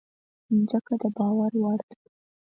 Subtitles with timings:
[0.57, 1.97] مځکه د باور وړ ده.